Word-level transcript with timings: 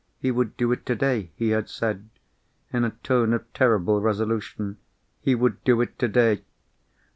He 0.17 0.31
would 0.31 0.57
do 0.57 0.71
it 0.71 0.83
today. 0.83 1.29
He 1.35 1.49
had 1.49 1.69
said, 1.69 2.09
in 2.73 2.83
a 2.83 2.97
tone 3.03 3.33
of 3.33 3.45
terrible 3.53 4.01
resolution, 4.01 4.77
he 5.19 5.35
would 5.35 5.63
do 5.63 5.79
it 5.79 5.99
today. 5.99 6.41